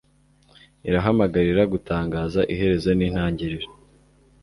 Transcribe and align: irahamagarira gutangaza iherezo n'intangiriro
irahamagarira 0.87 1.63
gutangaza 1.73 2.41
iherezo 2.53 2.89
n'intangiriro 2.93 3.67